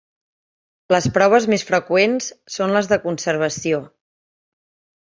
Les 0.95 1.07
proves 1.17 1.45
més 1.55 1.67
freqüents 1.69 2.31
són 2.57 2.75
les 2.79 2.91
de 2.95 3.01
conservació. 3.07 3.85